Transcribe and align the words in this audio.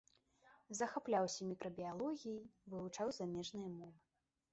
Захапляўся 0.77 1.47
мікрабіялогіяй, 1.49 2.39
вывучаў 2.73 3.13
замежныя 3.19 3.69
мовы. 3.77 4.01